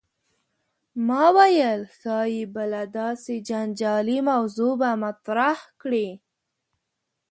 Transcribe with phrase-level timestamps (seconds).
[1.07, 6.09] ما ویل ښايي بله داسې جنجالي موضوع به مطرح کړې.